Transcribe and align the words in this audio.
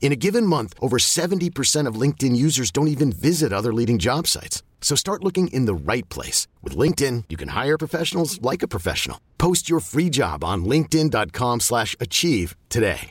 In 0.00 0.10
a 0.12 0.16
given 0.16 0.46
month, 0.46 0.74
over 0.80 0.96
70% 0.98 1.86
of 1.86 1.94
LinkedIn 2.00 2.34
users 2.34 2.70
don't 2.70 2.88
even 2.88 3.12
visit 3.12 3.52
other 3.52 3.72
leading 3.74 3.98
job 3.98 4.26
sites. 4.26 4.62
So 4.80 4.94
start 4.96 5.22
looking 5.22 5.48
in 5.48 5.66
the 5.66 5.74
right 5.74 6.08
place. 6.08 6.46
With 6.62 6.74
LinkedIn, 6.76 7.24
you 7.28 7.36
can 7.36 7.48
hire 7.48 7.76
professionals 7.76 8.40
like 8.40 8.62
a 8.62 8.68
professional. 8.68 9.18
Post 9.36 9.68
your 9.68 9.80
free 9.80 10.08
job 10.08 10.42
on 10.44 10.64
linkedin.com 10.64 11.60
slash 11.60 11.94
achieve 12.00 12.56
today. 12.70 13.10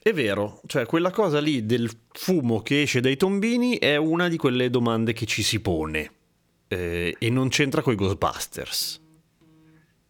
È 0.00 0.12
vero, 0.12 0.60
cioè 0.66 0.86
quella 0.86 1.10
cosa 1.10 1.38
lì 1.40 1.66
del 1.66 1.90
fumo 2.12 2.62
che 2.62 2.82
esce 2.82 3.00
dai 3.00 3.16
tombini 3.16 3.76
è 3.78 3.96
una 3.96 4.28
di 4.28 4.36
quelle 4.38 4.70
domande 4.70 5.12
che 5.12 5.26
ci 5.26 5.42
si 5.42 5.60
pone 5.60 6.10
eh, 6.68 7.14
e 7.18 7.30
non 7.30 7.48
c'entra 7.48 7.82
con 7.82 7.92
i 7.92 7.96
Ghostbusters. 7.96 9.00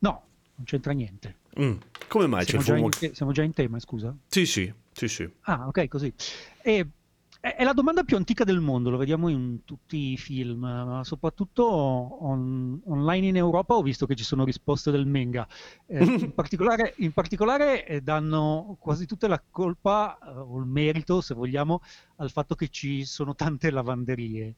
No, 0.00 0.22
non 0.54 0.64
c'entra 0.64 0.92
niente. 0.92 1.36
Mm, 1.60 1.76
Come 2.06 2.26
mai 2.28 2.44
Siamo 2.44 2.60
c'è 2.62 2.68
già, 2.68 2.76
il 2.78 2.84
in, 2.84 2.90
fumo? 2.92 3.12
siamo 3.14 3.32
già 3.32 3.42
in 3.42 3.52
tema, 3.54 3.80
scusa. 3.80 4.14
Sì, 4.28 4.46
sì, 4.46 4.72
sì, 4.98 5.06
sì. 5.06 5.30
Ah, 5.42 5.68
ok, 5.68 5.86
così. 5.86 6.12
E, 6.60 6.88
è, 7.40 7.62
la 7.62 7.72
domanda 7.72 8.02
più 8.02 8.16
antica 8.16 8.42
del 8.42 8.58
mondo, 8.58 8.90
lo 8.90 8.96
vediamo 8.96 9.28
in 9.28 9.64
tutti 9.64 10.10
i 10.10 10.16
film, 10.16 10.58
ma 10.58 11.04
soprattutto 11.04 11.64
on- 11.64 12.80
online 12.86 13.28
in 13.28 13.36
Europa 13.36 13.74
ho 13.74 13.82
visto 13.82 14.06
che 14.06 14.16
ci 14.16 14.24
sono 14.24 14.44
risposte 14.44 14.90
del 14.90 15.06
Menga. 15.06 15.46
Eh, 15.86 16.02
in 16.26 16.34
particolare, 16.34 16.94
in 16.96 17.12
particolare 17.12 17.86
eh, 17.86 18.00
danno 18.00 18.76
quasi 18.80 19.06
tutta 19.06 19.28
la 19.28 19.40
colpa, 19.50 20.18
eh, 20.20 20.30
o 20.30 20.58
il 20.58 20.66
merito, 20.66 21.20
se 21.20 21.34
vogliamo, 21.34 21.80
al 22.16 22.32
fatto 22.32 22.56
che 22.56 22.68
ci 22.68 23.04
sono 23.04 23.36
tante 23.36 23.70
lavanderie. 23.70 24.54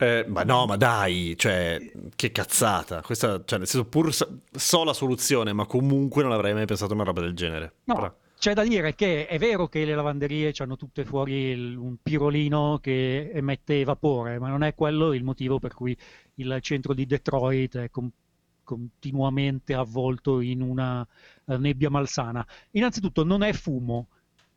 Eh, 0.00 0.24
ma 0.28 0.44
no, 0.44 0.66
ma 0.66 0.76
dai, 0.76 1.34
cioè, 1.36 1.78
che 2.14 2.30
cazzata. 2.30 3.02
Questa, 3.02 3.42
cioè, 3.44 3.58
nel 3.58 3.66
senso, 3.66 3.88
pur 3.88 4.14
so 4.14 4.84
la 4.84 4.92
soluzione, 4.92 5.52
ma 5.52 5.66
comunque 5.66 6.22
non 6.22 6.30
avrei 6.30 6.54
mai 6.54 6.66
pensato 6.66 6.92
a 6.92 6.94
una 6.94 7.02
roba 7.02 7.22
del 7.22 7.34
genere. 7.34 7.72
No, 7.84 7.94
Però- 7.94 8.16
c'è 8.38 8.54
da 8.54 8.62
dire 8.64 8.94
che 8.94 9.26
è 9.26 9.38
vero 9.38 9.68
che 9.68 9.84
le 9.84 9.94
lavanderie 9.94 10.52
hanno 10.58 10.76
tutte 10.76 11.04
fuori 11.04 11.32
il- 11.50 11.76
un 11.76 11.96
pirolino 12.02 12.78
che 12.80 13.30
emette 13.32 13.82
vapore, 13.84 14.38
ma 14.38 14.48
non 14.48 14.62
è 14.62 14.74
quello 14.74 15.12
il 15.12 15.24
motivo 15.24 15.58
per 15.58 15.74
cui 15.74 15.96
il 16.36 16.58
centro 16.60 16.94
di 16.94 17.06
Detroit 17.06 17.76
è 17.78 17.90
com- 17.90 18.10
continuamente 18.62 19.74
avvolto 19.74 20.40
in 20.40 20.60
una 20.62 21.06
eh, 21.46 21.56
nebbia 21.56 21.90
malsana. 21.90 22.46
Innanzitutto 22.72 23.24
non 23.24 23.42
è 23.42 23.52
fumo, 23.52 24.08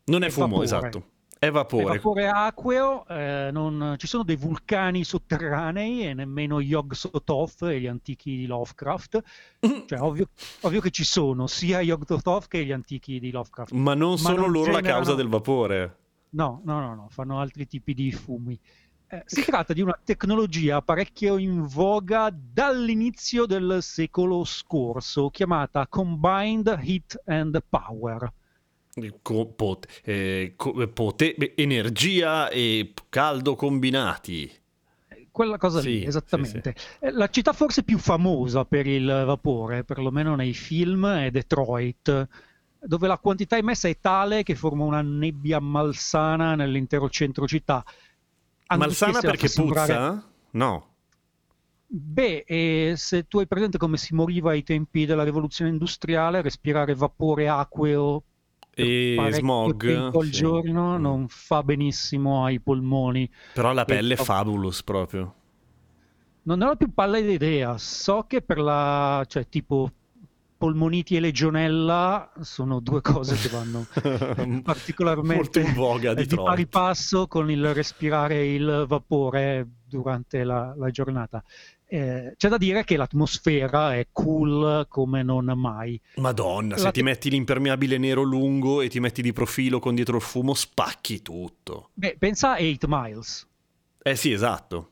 Non 0.04 0.22
è 0.22 0.26
è 0.26 0.30
fumo, 0.30 0.46
vapore. 0.60 0.64
esatto. 0.64 1.11
È 1.42 1.46
è 1.46 1.50
vapore. 1.50 1.84
vapore 1.96 2.28
acqueo, 2.28 3.04
eh, 3.08 3.48
non- 3.50 3.96
ci 3.98 4.06
sono 4.06 4.22
dei 4.22 4.36
vulcani 4.36 5.02
sotterranei 5.02 6.06
e 6.06 6.14
nemmeno 6.14 6.60
Yog 6.60 6.92
Sothoth 6.92 7.62
e 7.62 7.80
gli 7.80 7.88
antichi 7.88 8.36
di 8.36 8.46
Lovecraft. 8.46 9.20
Cioè, 9.88 10.00
ovvio, 10.00 10.28
ovvio 10.60 10.80
che 10.80 10.90
ci 10.90 11.02
sono 11.02 11.48
sia 11.48 11.80
Yog 11.80 12.04
Sothoth 12.06 12.46
che 12.46 12.64
gli 12.64 12.70
antichi 12.70 13.18
di 13.18 13.32
Lovecraft. 13.32 13.72
Ma 13.72 13.94
non 13.94 14.10
Ma 14.12 14.16
sono 14.18 14.42
non 14.42 14.52
loro 14.52 14.70
la 14.70 14.76
generano- 14.76 14.98
causa 15.02 15.14
del 15.16 15.26
vapore. 15.28 15.96
No, 16.30 16.62
no, 16.64 16.78
no, 16.80 16.94
no, 16.94 17.06
fanno 17.10 17.40
altri 17.40 17.66
tipi 17.66 17.92
di 17.92 18.12
fumi. 18.12 18.56
Eh, 19.08 19.22
si 19.26 19.42
tratta 19.44 19.72
di 19.72 19.80
una 19.82 19.98
tecnologia 20.02 20.80
parecchio 20.80 21.38
in 21.38 21.66
voga 21.66 22.32
dall'inizio 22.32 23.46
del 23.46 23.78
secolo 23.80 24.44
scorso, 24.44 25.28
chiamata 25.30 25.88
Combined 25.88 26.68
Heat 26.82 27.20
and 27.26 27.60
Power. 27.68 28.32
Pot- 29.56 29.86
eh, 30.04 30.52
co- 30.54 30.86
pote- 30.88 31.34
beh, 31.36 31.54
energia 31.56 32.50
e 32.50 32.92
caldo 33.08 33.54
combinati. 33.54 34.44
Eh, 35.08 35.28
Quella 35.30 35.56
cosa 35.56 35.80
Sì, 35.80 35.88
lì, 35.92 36.00
sì, 36.00 36.06
esattamente. 36.06 36.74
Eh, 37.00 37.10
La 37.10 37.28
città 37.30 37.54
forse 37.54 37.84
più 37.84 37.96
famosa 37.96 38.66
per 38.66 38.86
il 38.86 39.06
vapore, 39.06 39.82
perlomeno 39.84 40.34
nei 40.34 40.52
film, 40.52 41.06
è 41.06 41.30
Detroit, 41.30 42.28
dove 42.80 43.06
la 43.06 43.16
quantità 43.16 43.56
emessa 43.56 43.88
è 43.88 43.96
tale 43.98 44.42
che 44.42 44.54
forma 44.54 44.84
una 44.84 45.00
nebbia 45.00 45.58
malsana 45.58 46.54
nell'intero 46.54 47.08
centro 47.08 47.46
città. 47.46 47.82
Anche 48.66 48.84
Malsana 48.86 49.20
perché 49.20 49.48
sembrare- 49.48 49.94
puzza? 49.94 50.30
No. 50.50 50.86
Beh, 51.86 52.44
e 52.46 52.92
se 52.96 53.26
tu 53.26 53.38
hai 53.38 53.46
presente 53.46 53.78
come 53.78 53.96
si 53.96 54.14
moriva 54.14 54.50
ai 54.50 54.62
tempi 54.62 55.06
della 55.06 55.24
rivoluzione 55.24 55.70
industriale, 55.70 56.42
respirare 56.42 56.94
vapore 56.94 57.48
acqueo 57.48 58.22
E 58.74 59.28
smog, 59.32 59.84
al 60.14 60.24
sì. 60.24 60.30
giorno 60.30 60.96
Mm. 60.96 61.00
non 61.02 61.26
fa 61.28 61.62
benissimo 61.62 62.44
ai 62.44 62.58
polmoni. 62.60 63.30
Però 63.52 63.72
la 63.72 63.82
E- 63.82 63.84
pelle 63.84 64.14
è 64.14 64.16
fabulous 64.16 64.82
proprio. 64.82 65.34
Non 66.44 66.58
ne 66.58 66.64
ho 66.64 66.76
più 66.76 66.92
pallida 66.92 67.30
idea, 67.30 67.78
so 67.78 68.24
che 68.26 68.42
per 68.42 68.58
la, 68.58 69.24
cioè 69.28 69.46
tipo 69.48 69.90
polmoniti 70.56 71.16
e 71.16 71.20
legionella 71.20 72.32
sono 72.40 72.78
due 72.80 73.00
cose 73.00 73.34
che 73.36 73.48
vanno 73.48 73.84
particolarmente 74.62 75.60
in 75.60 75.74
voga 75.74 76.14
di 76.14 76.24
di 76.24 76.36
pari 76.36 76.68
passo 76.68 77.26
con 77.26 77.50
il 77.50 77.74
respirare 77.74 78.46
il 78.46 78.84
vapore 78.86 79.66
durante 79.88 80.44
la, 80.44 80.72
la 80.76 80.90
giornata. 80.90 81.42
Eh, 81.92 82.32
c'è 82.38 82.48
da 82.48 82.56
dire 82.56 82.84
che 82.84 82.96
l'atmosfera 82.96 83.94
è 83.94 84.06
cool 84.12 84.86
come 84.88 85.22
non 85.22 85.52
mai. 85.54 86.00
Madonna, 86.14 86.78
se 86.78 86.84
La 86.84 86.90
ti 86.90 87.00
te- 87.00 87.04
metti 87.04 87.28
l'impermeabile 87.28 87.98
nero 87.98 88.22
lungo 88.22 88.80
e 88.80 88.88
ti 88.88 88.98
metti 88.98 89.20
di 89.20 89.34
profilo 89.34 89.78
con 89.78 89.94
dietro 89.94 90.16
il 90.16 90.22
fumo, 90.22 90.54
spacchi 90.54 91.20
tutto. 91.20 91.90
Beh, 91.92 92.16
pensa 92.18 92.54
a 92.54 92.60
8 92.62 92.86
Miles. 92.88 93.46
Eh 94.02 94.16
sì, 94.16 94.32
esatto. 94.32 94.90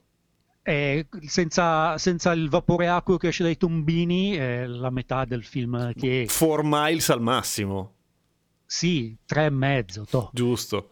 Eh, 0.62 1.06
senza, 1.26 1.96
senza 1.96 2.32
il 2.32 2.50
vapore 2.50 2.88
acqueo 2.88 3.16
che 3.16 3.28
esce 3.28 3.44
dai 3.44 3.56
tombini, 3.56 4.32
è 4.32 4.66
la 4.66 4.90
metà 4.90 5.24
del 5.24 5.42
film 5.42 5.94
che 5.94 6.28
4 6.28 6.60
miles 6.62 7.08
al 7.08 7.22
massimo, 7.22 7.94
sì, 8.66 9.16
tre 9.24 9.46
e 9.46 9.50
mezzo. 9.50 10.04
toh. 10.04 10.28
giusto. 10.34 10.90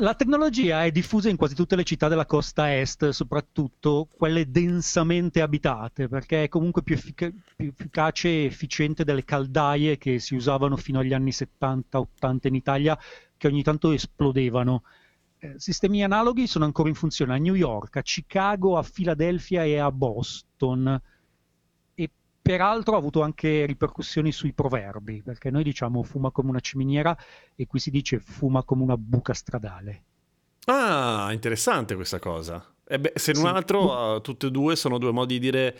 La 0.00 0.14
tecnologia 0.14 0.82
è 0.82 0.90
diffusa 0.90 1.28
in 1.28 1.36
quasi 1.36 1.54
tutte 1.54 1.76
le 1.76 1.84
città 1.84 2.08
della 2.08 2.24
costa 2.24 2.74
est, 2.74 3.10
soprattutto 3.10 4.08
quelle 4.10 4.50
densamente 4.50 5.42
abitate, 5.42 6.08
perché 6.08 6.44
è 6.44 6.48
comunque 6.48 6.82
più, 6.82 6.94
effic- 6.94 7.34
più 7.54 7.68
efficace 7.68 8.28
e 8.28 8.44
efficiente 8.46 9.04
delle 9.04 9.24
caldaie 9.24 9.98
che 9.98 10.18
si 10.18 10.34
usavano 10.34 10.78
fino 10.78 11.00
agli 11.00 11.12
anni 11.12 11.32
70-80 11.32 12.46
in 12.46 12.54
Italia, 12.54 12.98
che 13.36 13.46
ogni 13.46 13.62
tanto 13.62 13.92
esplodevano. 13.92 14.84
Eh, 15.38 15.56
sistemi 15.58 16.02
analoghi 16.02 16.46
sono 16.46 16.64
ancora 16.64 16.88
in 16.88 16.94
funzione 16.94 17.34
a 17.34 17.38
New 17.38 17.54
York, 17.54 17.96
a 17.96 18.02
Chicago, 18.02 18.78
a 18.78 18.82
Filadelfia 18.82 19.64
e 19.64 19.76
a 19.76 19.92
Boston. 19.92 20.98
Peraltro 22.42 22.94
ha 22.94 22.98
avuto 22.98 23.22
anche 23.22 23.66
ripercussioni 23.66 24.32
sui 24.32 24.52
proverbi, 24.52 25.22
perché 25.22 25.50
noi 25.50 25.62
diciamo 25.62 26.02
fuma 26.02 26.30
come 26.30 26.50
una 26.50 26.60
ciminiera 26.60 27.16
e 27.54 27.66
qui 27.66 27.78
si 27.78 27.90
dice 27.90 28.18
fuma 28.18 28.62
come 28.64 28.82
una 28.82 28.96
buca 28.96 29.34
stradale. 29.34 30.02
Ah, 30.66 31.30
interessante 31.32 31.94
questa 31.94 32.18
cosa. 32.18 32.64
E 32.86 32.98
beh, 32.98 33.12
se 33.16 33.32
non 33.32 33.42
Sì. 33.42 33.48
altro, 33.48 34.16
eh, 34.16 34.20
tutte 34.20 34.46
e 34.46 34.50
due 34.50 34.74
sono 34.76 34.98
due 34.98 35.12
modi 35.12 35.34
di 35.34 35.40
dire 35.50 35.78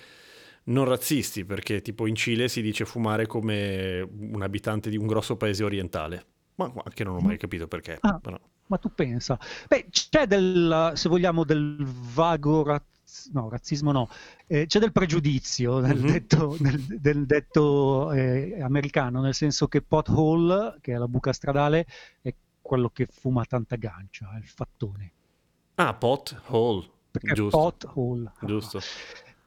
non 0.65 0.85
razzisti, 0.85 1.45
perché 1.45 1.81
tipo 1.83 2.07
in 2.07 2.15
Cile 2.15 2.49
si 2.49 2.63
dice 2.63 2.85
fumare 2.85 3.27
come 3.27 4.01
un 4.01 4.43
abitante 4.43 4.91
di 4.91 4.97
un 4.97 5.07
grosso 5.07 5.37
paese 5.37 5.65
orientale. 5.65 6.25
Ma 6.57 6.71
anche 6.85 7.05
non 7.05 7.17
ho 7.17 7.21
mai 7.21 7.39
capito 7.39 7.67
perché. 7.67 7.99
Ah. 8.01 8.21
Ma 8.67 8.77
tu 8.79 8.93
pensa? 8.95 9.39
Beh, 9.67 9.89
c'è 9.91 10.27
del, 10.27 10.93
se 10.95 11.09
vogliamo, 11.09 11.45
del 11.45 11.77
vago 11.85 12.63
razz- 12.63 12.85
no, 13.33 13.49
razzismo 13.49 13.93
no, 13.93 14.09
Eh, 14.47 14.67
c'è 14.67 14.79
del 14.79 14.93
pregiudizio 14.93 15.79
nel 15.81 15.99
Mhm. 15.99 16.07
detto, 16.11 16.57
nel- 16.61 16.99
del 17.01 17.27
detto 17.27 18.13
eh, 18.13 18.61
americano, 18.63 19.21
nel 19.21 19.35
senso 19.35 19.69
che 19.69 19.81
pothole, 19.83 20.77
che 20.81 20.95
è 20.95 20.97
la 20.97 21.09
buca 21.09 21.33
stradale, 21.33 21.87
è 22.23 22.35
quello 22.61 22.91
che 22.91 23.07
fuma 23.07 23.45
tanta 23.45 23.77
gancia, 23.77 24.31
è 24.35 24.39
il 24.39 24.47
fattone. 24.49 25.13
Ah, 25.77 25.95
pot 25.95 26.41
hole. 26.47 26.89
Perché 27.11 27.33
Giusto. 27.33 27.59
pothole. 27.59 28.33
Giusto. 28.43 28.81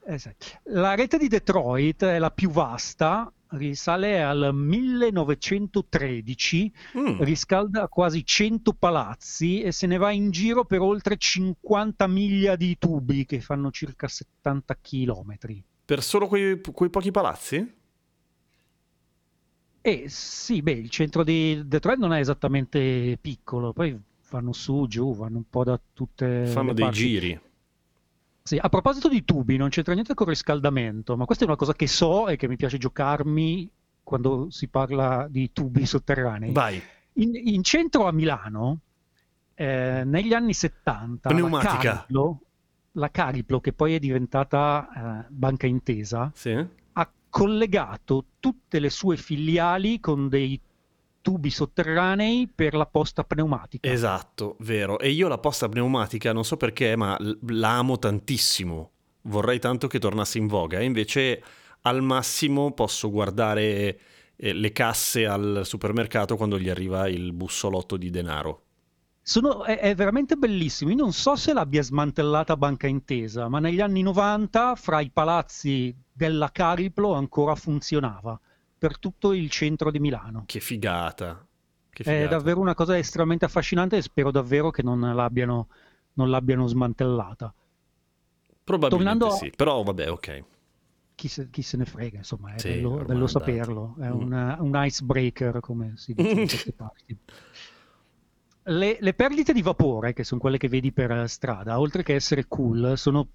Eh, 0.05 0.17
sì. 0.17 0.29
La 0.63 0.95
rete 0.95 1.17
di 1.17 1.29
Detroit 1.29 2.03
è 2.03 2.19
la 2.19 2.31
più 2.31 2.49
vasta, 2.49 3.31
risale 3.53 4.21
al 4.23 4.51
1913, 4.53 6.71
Mm. 6.97 7.21
riscalda 7.21 7.87
quasi 7.87 8.25
100 8.25 8.73
palazzi 8.73 9.61
e 9.61 9.71
se 9.71 9.87
ne 9.87 9.97
va 9.97 10.11
in 10.11 10.29
giro 10.31 10.65
per 10.65 10.81
oltre 10.81 11.17
50 11.17 12.05
miglia 12.07 12.55
di 12.55 12.77
tubi 12.77 13.25
che 13.25 13.39
fanno 13.41 13.71
circa 13.71 14.07
70 14.07 14.77
chilometri. 14.81 15.63
Per 15.85 16.01
solo 16.03 16.27
quei, 16.27 16.59
quei 16.61 16.89
pochi 16.89 17.11
palazzi? 17.11 17.81
E 19.85 20.05
sì, 20.07 20.61
beh, 20.61 20.71
il 20.71 20.89
centro 20.89 21.23
di 21.25 21.61
Detroit 21.65 21.99
non 21.99 22.13
è 22.13 22.19
esattamente 22.19 23.17
piccolo, 23.19 23.73
poi 23.73 23.97
vanno 24.29 24.53
su, 24.53 24.85
giù, 24.87 25.13
vanno 25.13 25.37
un 25.37 25.49
po' 25.49 25.65
da 25.65 25.77
tutte 25.91 26.45
Fanno 26.47 26.69
le 26.69 26.73
dei 26.73 26.85
parti. 26.85 26.99
giri. 26.99 27.39
Sì, 28.45 28.59
a 28.61 28.67
proposito 28.67 29.07
di 29.07 29.23
tubi, 29.23 29.55
non 29.55 29.69
c'entra 29.69 29.93
niente 29.93 30.13
con 30.13 30.27
il 30.27 30.33
riscaldamento, 30.33 31.15
ma 31.15 31.23
questa 31.23 31.45
è 31.45 31.47
una 31.47 31.55
cosa 31.55 31.73
che 31.73 31.87
so 31.87 32.27
e 32.27 32.35
che 32.35 32.49
mi 32.49 32.57
piace 32.57 32.77
giocarmi 32.77 33.71
quando 34.03 34.47
si 34.49 34.67
parla 34.67 35.27
di 35.29 35.53
tubi 35.53 35.85
sotterranei. 35.85 36.51
Vai. 36.51 36.81
In, 37.13 37.31
in 37.35 37.63
centro 37.63 38.05
a 38.05 38.11
Milano, 38.11 38.79
eh, 39.55 40.03
negli 40.05 40.33
anni 40.33 40.53
70, 40.53 41.29
Pneumatica. 41.29 41.71
La 41.71 41.79
Cariplo, 41.79 42.41
la 42.91 43.11
Cariplo, 43.11 43.59
che 43.61 43.71
poi 43.71 43.95
è 43.95 43.99
diventata 43.99 45.23
eh, 45.23 45.25
Banca 45.29 45.65
Intesa, 45.65 46.29
Sì? 46.35 46.51
ha 46.91 47.11
collegato 47.29 48.25
tutte 48.41 48.79
le 48.79 48.89
sue 48.89 49.15
filiali 49.15 50.01
con 50.01 50.27
dei 50.27 50.59
tubi 51.23 51.49
sotterranei 51.49 52.47
per 52.53 52.75
la 52.75 52.85
posta 52.85 53.23
pneumatica. 53.23 53.89
Esatto, 53.89 54.57
vero. 54.59 54.99
E 54.99 55.09
io 55.09 55.27
la 55.29 55.39
posta 55.39 55.69
pneumatica 55.69 56.33
non 56.33 56.43
so 56.43 56.57
perché, 56.57 56.95
ma 56.97 57.15
l- 57.17 57.39
la 57.47 57.77
amo 57.77 57.97
tantissimo. 57.97 58.91
Vorrei 59.23 59.57
tanto 59.57 59.87
che 59.87 59.99
tornasse 59.99 60.37
in 60.37 60.47
voga. 60.47 60.81
Invece 60.81 61.41
al 61.83 62.01
massimo 62.03 62.73
posso 62.73 63.09
guardare 63.09 63.99
eh, 64.35 64.53
le 64.53 64.71
casse 64.73 65.25
al 65.25 65.61
supermercato 65.63 66.35
quando 66.35 66.59
gli 66.59 66.69
arriva 66.69 67.07
il 67.07 67.31
bussolotto 67.31 67.95
di 67.95 68.09
denaro. 68.09 68.61
Sono- 69.21 69.63
è, 69.63 69.79
è 69.79 69.95
veramente 69.95 70.35
bellissimo. 70.35 70.91
Io 70.91 70.97
non 70.97 71.13
so 71.13 71.35
se 71.37 71.53
l'abbia 71.53 71.81
smantellata 71.81 72.57
Banca 72.57 72.87
Intesa, 72.87 73.47
ma 73.47 73.59
negli 73.59 73.79
anni 73.79 74.01
90 74.01 74.75
fra 74.75 74.99
i 74.99 75.09
palazzi 75.09 75.95
della 76.11 76.51
Cariplo 76.51 77.13
ancora 77.13 77.55
funzionava 77.55 78.37
per 78.83 78.99
tutto 78.99 79.31
il 79.31 79.49
centro 79.49 79.91
di 79.91 79.99
Milano. 79.99 80.43
Che 80.45 80.59
figata. 80.59 81.47
Che 81.89 82.03
È 82.03 82.05
figata. 82.05 82.35
davvero 82.35 82.59
una 82.59 82.73
cosa 82.75 82.97
estremamente 82.97 83.45
affascinante 83.45 83.95
e 83.95 84.01
spero 84.01 84.29
davvero 84.29 84.71
che 84.71 84.83
non 84.83 84.99
l'abbiano, 85.15 85.69
non 86.15 86.29
l'abbiano 86.29 86.67
smantellata. 86.67 87.53
Probabilmente 88.63 88.97
tornando 89.07 89.27
a- 89.33 89.37
sì, 89.37 89.51
però 89.55 89.83
vabbè, 89.83 90.09
ok. 90.11 90.43
Chi 91.15 91.27
se, 91.27 91.49
chi 91.49 91.61
se 91.61 91.77
ne 91.77 91.85
frega, 91.85 92.17
insomma, 92.17 92.53
è 92.55 92.61
Sì, 92.61 92.67
bello, 92.67 93.03
bello 93.05 93.25
è 93.25 93.27
saperlo. 93.27 93.95
È 93.99 94.09
Mm. 94.09 94.11
un, 94.11 94.57
un 94.59 94.71
icebreaker, 94.85 95.59
come 95.59 95.93
si 95.95 96.13
dice 96.13 96.39
in 96.39 96.45
queste 96.47 96.73
parti. 96.73 97.17
Le, 98.65 98.97
le 98.99 99.13
perdite 99.13 99.53
di 99.53 99.61
vapore, 99.61 100.11
che 100.13 100.23
sono 100.23 100.39
quelle 100.41 100.57
che 100.57 100.67
vedi 100.67 100.91
per 100.91 101.29
strada, 101.29 101.79
oltre 101.79 102.03
che 102.03 102.15
essere 102.15 102.45
cool, 102.47 102.97
sono 102.97 103.27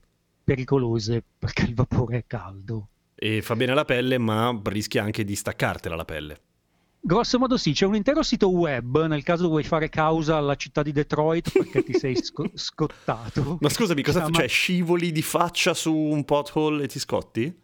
pericolose 0.43 1.23
perché 1.39 1.62
il 1.65 1.75
vapore 1.75 2.19
è 2.19 2.25
caldo. 2.27 2.89
E 3.20 3.43
fa 3.43 3.56
bene 3.56 3.73
alla 3.73 3.85
pelle, 3.85 4.17
ma 4.19 4.59
rischia 4.67 5.03
anche 5.03 5.25
di 5.25 5.35
staccartela 5.35 5.97
la 5.97 6.05
pelle. 6.05 6.41
Grosso 7.00 7.38
modo 7.38 7.56
sì, 7.56 7.73
c'è 7.73 7.87
un 7.87 7.94
intero 7.94 8.23
sito 8.23 8.50
web 8.50 9.06
nel 9.06 9.23
caso 9.23 9.49
vuoi 9.49 9.62
fare 9.62 9.88
causa 9.88 10.37
alla 10.37 10.56
città 10.56 10.82
di 10.82 10.93
Detroit 10.93 11.50
perché 11.53 11.82
ti 11.85 11.94
sei 11.94 12.17
sco- 12.17 12.50
scottato. 12.55 13.59
Ma 13.61 13.69
scusami, 13.69 14.03
cosa 14.03 14.20
Chiama- 14.20 14.37
cioè, 14.37 14.49
scivoli 14.49 15.11
di 15.12 15.23
faccia 15.23 15.75
su 15.75 15.94
un 15.94 16.25
pothole 16.25 16.85
e 16.85 16.87
ti 16.88 16.99
scotti? 16.99 17.56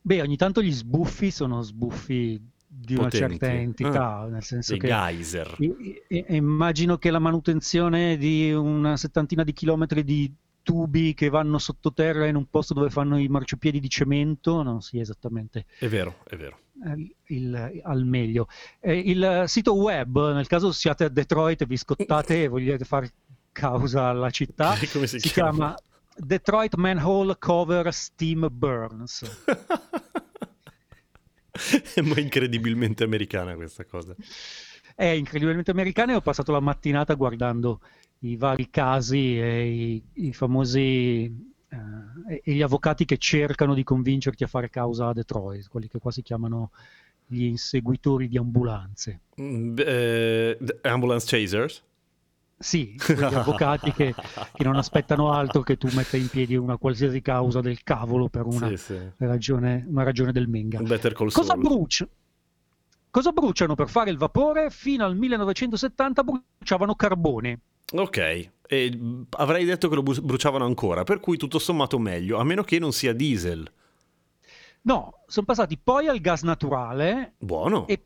Beh, 0.00 0.20
ogni 0.20 0.36
tanto 0.36 0.62
gli 0.62 0.70
sbuffi 0.72 1.30
sono 1.30 1.62
sbuffi 1.62 2.40
di 2.68 2.94
una 2.94 3.04
Potenti. 3.04 3.38
certa 3.38 3.52
entità, 3.52 4.18
Ah, 4.18 4.26
nel 4.26 4.42
senso 4.42 4.72
Dei 4.72 4.80
che 4.80 4.86
geyser. 4.88 5.54
I- 5.58 6.02
i- 6.08 6.24
immagino 6.28 6.98
che 6.98 7.10
la 7.10 7.18
manutenzione 7.18 8.16
di 8.16 8.52
una 8.52 8.96
settantina 8.96 9.42
di 9.44 9.52
chilometri 9.52 10.04
di 10.04 10.32
tubi 10.66 11.14
che 11.14 11.28
vanno 11.28 11.58
sottoterra 11.58 12.26
in 12.26 12.34
un 12.34 12.46
posto 12.50 12.74
dove 12.74 12.90
fanno 12.90 13.16
i 13.18 13.28
marciapiedi 13.28 13.78
di 13.78 13.88
cemento 13.88 14.64
non 14.64 14.82
sia 14.82 15.00
esattamente 15.00 15.64
È 15.78 15.86
vero, 15.86 16.16
è 16.28 16.34
vero. 16.34 16.58
eh, 16.84 17.14
il- 17.34 17.80
al 17.84 18.04
meglio. 18.04 18.48
Eh, 18.80 18.98
il 18.98 19.44
sito 19.46 19.76
web, 19.76 20.32
nel 20.32 20.48
caso 20.48 20.72
siate 20.72 21.04
a 21.04 21.08
Detroit 21.08 21.62
e 21.62 21.66
vi 21.66 21.76
scottate 21.76 22.42
e 22.42 22.48
vogliate 22.48 22.84
fare 22.84 23.12
causa 23.52 24.08
alla 24.08 24.30
città, 24.30 24.74
Come 24.92 25.06
si 25.06 25.20
si 25.20 25.28
chiama? 25.30 25.50
chiama 25.52 25.74
Detroit 26.16 26.74
Manhole 26.74 27.36
Cover 27.38 27.94
Steam 27.94 28.48
Burns. 28.50 29.22
È 31.94 32.00
ma 32.02 32.18
incredibilmente 32.20 33.04
americana 33.04 33.54
questa 33.54 33.84
cosa. 33.86 34.14
È 34.96 35.04
incredibilmente 35.04 35.70
americana 35.70 36.12
e 36.12 36.16
ho 36.16 36.22
passato 36.22 36.52
la 36.52 36.60
mattinata 36.60 37.12
guardando 37.12 37.80
i 38.20 38.36
vari 38.36 38.70
casi 38.70 39.38
e 39.38 39.68
i, 39.68 40.02
i 40.14 40.32
famosi 40.32 41.24
eh, 41.68 42.42
e- 42.42 42.52
gli 42.54 42.62
avvocati 42.62 43.04
che 43.04 43.18
cercano 43.18 43.74
di 43.74 43.84
convincerti 43.84 44.42
a 44.42 44.46
fare 44.46 44.70
causa 44.70 45.08
a 45.08 45.12
Detroit, 45.12 45.68
quelli 45.68 45.86
che 45.86 45.98
qua 45.98 46.10
si 46.10 46.22
chiamano 46.22 46.70
gli 47.26 47.44
inseguitori 47.44 48.26
di 48.26 48.38
ambulanze. 48.38 49.20
Mm, 49.38 49.76
eh, 49.78 50.56
ambulance 50.80 51.26
Chasers? 51.28 51.82
Sì, 52.58 52.96
quegli 52.96 53.34
avvocati 53.34 53.92
che, 53.92 54.14
che 54.54 54.64
non 54.64 54.76
aspettano 54.76 55.30
altro 55.30 55.60
che 55.60 55.76
tu 55.76 55.90
metta 55.92 56.16
in 56.16 56.28
piedi 56.28 56.56
una 56.56 56.78
qualsiasi 56.78 57.20
causa 57.20 57.60
del 57.60 57.82
cavolo 57.82 58.28
per 58.28 58.46
una, 58.46 58.68
Sì, 58.68 58.76
sì. 58.78 58.98
ragione, 59.18 59.84
una 59.86 60.04
ragione 60.04 60.32
del 60.32 60.48
menga. 60.48 60.80
Cosa, 61.32 61.54
brucia- 61.54 62.08
cosa 63.16 63.32
bruciano 63.32 63.74
per 63.74 63.88
fare 63.88 64.10
il 64.10 64.18
vapore? 64.18 64.68
Fino 64.68 65.02
al 65.02 65.16
1970 65.16 66.22
bruciavano 66.22 66.94
carbone. 66.94 67.60
Ok, 67.92 68.50
e 68.66 68.92
mm, 68.94 69.22
avrei 69.38 69.64
detto 69.64 69.88
che 69.88 69.94
lo 69.94 70.02
bruciavano 70.02 70.66
ancora, 70.66 71.02
per 71.02 71.20
cui 71.20 71.38
tutto 71.38 71.58
sommato 71.58 71.98
meglio, 71.98 72.36
a 72.36 72.44
meno 72.44 72.62
che 72.62 72.78
non 72.78 72.92
sia 72.92 73.14
diesel. 73.14 73.72
No, 74.82 75.22
sono 75.26 75.46
passati 75.46 75.78
poi 75.82 76.08
al 76.08 76.20
gas 76.20 76.42
naturale 76.42 77.32
Buono. 77.38 77.86
e 77.86 77.98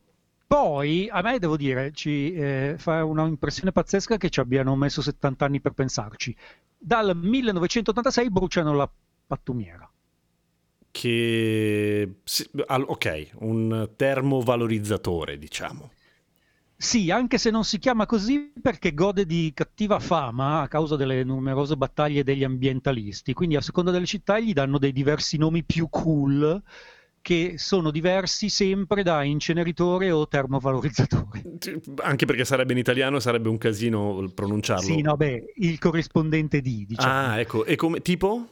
poi, 0.46 1.08
a 1.10 1.22
me 1.22 1.40
devo 1.40 1.56
dire, 1.56 1.90
ci 1.90 2.32
eh, 2.32 2.76
fa 2.78 3.04
un'impressione 3.04 3.72
pazzesca 3.72 4.16
che 4.16 4.30
ci 4.30 4.38
abbiano 4.38 4.76
messo 4.76 5.02
70 5.02 5.44
anni 5.44 5.60
per 5.60 5.72
pensarci. 5.72 6.36
Dal 6.78 7.16
1986 7.16 8.30
bruciano 8.30 8.74
la 8.74 8.88
pattumiera. 9.26 9.89
Che... 10.90 12.14
ok, 12.66 13.30
un 13.40 13.90
termovalorizzatore, 13.96 15.38
diciamo. 15.38 15.90
Sì, 16.76 17.10
anche 17.10 17.36
se 17.36 17.50
non 17.50 17.62
si 17.62 17.78
chiama 17.78 18.06
così 18.06 18.52
perché 18.60 18.94
gode 18.94 19.26
di 19.26 19.52
cattiva 19.54 19.98
fama 19.98 20.62
a 20.62 20.68
causa 20.68 20.96
delle 20.96 21.22
numerose 21.24 21.76
battaglie 21.76 22.24
degli 22.24 22.42
ambientalisti, 22.42 23.34
quindi 23.34 23.56
a 23.56 23.60
seconda 23.60 23.90
delle 23.90 24.06
città 24.06 24.38
gli 24.38 24.54
danno 24.54 24.78
dei 24.78 24.92
diversi 24.92 25.36
nomi 25.36 25.62
più 25.62 25.88
cool 25.90 26.62
che 27.20 27.54
sono 27.58 27.90
diversi 27.90 28.48
sempre 28.48 29.02
da 29.02 29.22
inceneritore 29.24 30.10
o 30.10 30.26
termovalorizzatore. 30.26 31.42
Anche 31.96 32.24
perché 32.24 32.46
sarebbe 32.46 32.72
in 32.72 32.78
italiano, 32.78 33.20
sarebbe 33.20 33.50
un 33.50 33.58
casino 33.58 34.24
pronunciarlo. 34.34 34.82
Sì, 34.82 35.02
no, 35.02 35.16
beh, 35.16 35.52
il 35.56 35.78
corrispondente 35.78 36.62
di, 36.62 36.86
diciamo. 36.86 37.12
Ah, 37.12 37.40
ecco, 37.40 37.66
e 37.66 37.76
come 37.76 38.00
tipo? 38.00 38.48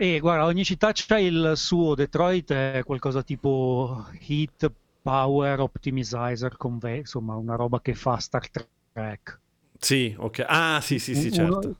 E 0.00 0.20
guarda, 0.20 0.44
ogni 0.44 0.62
città 0.62 0.92
c'ha 0.94 1.18
il 1.18 1.54
suo, 1.56 1.96
Detroit 1.96 2.52
è 2.52 2.82
qualcosa 2.84 3.24
tipo 3.24 4.06
Heat 4.28 4.70
Power 5.02 5.58
Optimizer 5.58 6.56
Conve- 6.56 6.98
insomma, 6.98 7.34
una 7.34 7.56
roba 7.56 7.80
che 7.80 7.94
fa 7.94 8.16
Star 8.18 8.48
Trek. 8.48 9.40
Sì, 9.76 10.14
ok. 10.16 10.44
Ah, 10.46 10.80
sì, 10.80 11.00
sì, 11.00 11.16
sì, 11.16 11.32
certo. 11.32 11.74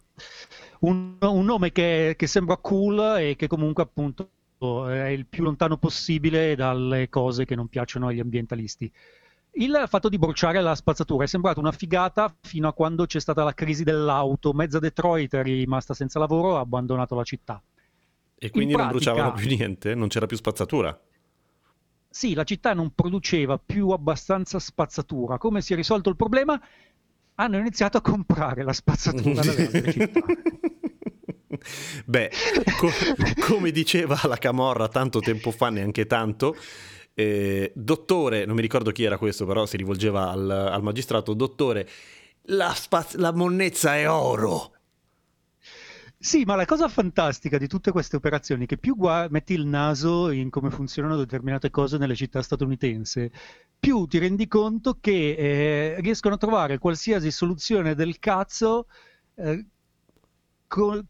Un, 0.81 1.17
un 1.21 1.45
nome 1.45 1.71
che, 1.71 2.15
che 2.17 2.27
sembra 2.27 2.57
cool 2.57 3.19
e 3.21 3.37
che 3.37 3.47
comunque 3.47 3.85
appunto 3.85 4.31
è 4.89 5.07
il 5.07 5.27
più 5.27 5.45
lontano 5.45 5.77
possibile 5.77 6.57
dalle 6.57 7.09
cose 7.09 7.45
che 7.45 7.55
non 7.55 7.69
piacciono 7.69 8.09
agli 8.09 8.19
ambientalisti. 8.19 8.91
Il 9.53 9.85
fatto 9.87 10.09
di 10.09 10.19
bruciare 10.19 10.61
la 10.61 10.75
spazzatura 10.75 11.23
è 11.23 11.29
sembrato 11.29 11.61
una 11.61 11.71
figata 11.71 12.35
fino 12.41 12.67
a 12.67 12.73
quando 12.73 13.07
c'è 13.07 13.21
stata 13.21 13.45
la 13.45 13.55
crisi 13.55 13.85
dell'auto. 13.85 14.53
Mezza 14.53 14.81
Detroit 14.81 15.37
è 15.37 15.43
rimasta 15.45 15.95
senza 15.95 16.19
lavoro 16.19 16.55
e 16.55 16.57
ha 16.57 16.61
abbandonato 16.61 17.15
la 17.15 17.23
città. 17.23 17.63
E 18.39 18.51
quindi 18.51 18.73
in 18.73 18.79
non 18.79 18.89
pratica- 18.89 19.13
bruciavano 19.13 19.37
più 19.41 19.49
niente? 19.57 19.95
Non 19.95 20.09
c'era 20.09 20.27
più 20.27 20.37
spazzatura? 20.37 20.99
Sì, 22.11 22.35
la 22.35 22.45
città 22.45 22.73
non 22.73 22.93
produceva 22.95 23.59
più 23.59 23.91
abbastanza 23.91 24.59
spazzatura. 24.59 25.39
Come 25.39 25.61
si 25.61 25.73
è 25.73 25.77
risolto 25.77 26.09
il 26.09 26.17
problema? 26.17 26.61
Hanno 27.35 27.59
iniziato 27.59 27.99
a 27.99 28.01
comprare 28.01 28.63
la 28.65 28.73
spazzatura 28.73 29.43
dalle 29.43 29.67
altre 29.67 29.93
città. 29.93 30.21
Beh, 32.05 32.31
co- 32.79 32.91
come 33.47 33.71
diceva 33.71 34.19
la 34.25 34.37
Camorra 34.37 34.89
tanto 34.89 35.21
tempo 35.21 35.51
fa, 35.51 35.69
neanche 35.71 36.07
tanto, 36.07 36.57
eh, 37.15 37.73
dottore, 37.75 38.45
non 38.45 38.55
mi 38.57 38.63
ricordo 38.63 38.91
chi 38.91 39.05
era 39.05 39.19
questo, 39.19 39.45
però 39.45 39.67
si 39.67 39.77
rivolgeva 39.77 40.31
al, 40.31 40.51
al 40.51 40.83
magistrato, 40.83 41.35
dottore, 41.35 41.89
la, 42.45 42.73
spaz- 42.75 43.17
la 43.17 43.33
monnezza 43.33 43.97
è 43.97 44.09
oro. 44.09 44.73
Sì, 46.21 46.43
ma 46.45 46.57
la 46.57 46.65
cosa 46.65 46.89
fantastica 46.89 47.59
di 47.59 47.69
tutte 47.69 47.93
queste 47.93 48.17
operazioni 48.17 48.65
è 48.65 48.67
che 48.67 48.77
più 48.77 48.97
gua- 48.97 49.29
metti 49.31 49.53
il 49.55 49.65
naso 49.67 50.31
in 50.31 50.51
come 50.51 50.69
funzionano 50.71 51.17
determinate 51.17 51.71
cose 51.71 51.97
nelle 51.97 52.17
città 52.17 52.43
statunitensi, 52.43 53.31
più 53.79 54.05
ti 54.07 54.19
rendi 54.19 54.49
conto 54.49 54.99
che 55.01 55.35
eh, 55.95 56.01
riescono 56.01 56.35
a 56.35 56.39
trovare 56.39 56.79
qualsiasi 56.79 57.31
soluzione 57.31 57.95
del 57.95 58.19
cazzo 58.19 58.87
eh, 59.37 59.65
co- 60.67 61.05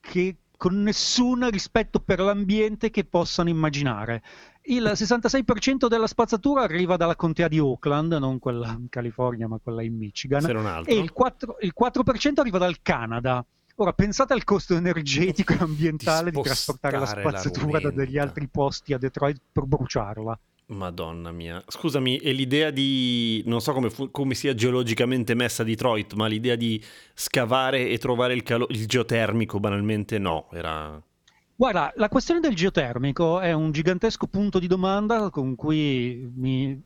che- 0.00 0.36
con 0.58 0.82
nessun 0.82 1.48
rispetto 1.50 2.00
per 2.00 2.20
l'ambiente 2.20 2.90
che 2.90 3.04
possano 3.04 3.48
immaginare. 3.48 4.22
Il 4.66 4.92
66% 4.94 5.88
della 5.88 6.06
spazzatura 6.06 6.62
arriva 6.62 6.96
dalla 6.96 7.16
contea 7.16 7.48
di 7.48 7.58
Oakland, 7.58 8.12
non 8.14 8.38
quella 8.38 8.72
in 8.78 8.88
California, 8.90 9.48
ma 9.48 9.58
quella 9.62 9.82
in 9.82 9.96
Michigan. 9.96 10.42
E 10.90 10.96
il 10.98 11.12
4%, 11.12 11.56
il 11.60 11.72
4% 11.74 12.40
arriva 12.40 12.58
dal 12.58 12.80
Canada. 12.82 13.44
Ora, 13.76 13.92
pensate 13.92 14.32
al 14.32 14.44
costo 14.44 14.76
energetico 14.76 15.52
e 15.52 15.58
ambientale 15.58 16.30
di, 16.30 16.36
Di 16.36 16.42
trasportare 16.42 16.98
la 16.98 17.06
spazzatura 17.06 17.80
da 17.80 17.90
degli 17.90 18.18
altri 18.18 18.46
posti 18.46 18.92
a 18.92 18.98
Detroit 18.98 19.40
per 19.50 19.64
bruciarla. 19.64 20.38
Madonna 20.66 21.30
mia. 21.32 21.62
Scusami, 21.66 22.18
e 22.18 22.32
l'idea 22.32 22.70
di... 22.70 23.42
non 23.46 23.60
so 23.60 23.72
come, 23.72 23.90
fu- 23.90 24.10
come 24.10 24.34
sia 24.34 24.54
geologicamente 24.54 25.34
messa 25.34 25.62
Detroit, 25.62 26.14
ma 26.14 26.26
l'idea 26.26 26.54
di 26.54 26.82
scavare 27.12 27.88
e 27.88 27.98
trovare 27.98 28.34
il, 28.34 28.42
calo- 28.42 28.68
il 28.70 28.86
geotermico 28.86 29.58
banalmente 29.60 30.18
no, 30.18 30.48
era... 30.52 31.02
Guarda, 31.56 31.92
la 31.96 32.08
questione 32.08 32.40
del 32.40 32.54
geotermico 32.56 33.38
è 33.38 33.52
un 33.52 33.70
gigantesco 33.70 34.26
punto 34.26 34.58
di 34.58 34.66
domanda 34.66 35.30
con 35.30 35.54
cui 35.54 36.28
mi 36.34 36.82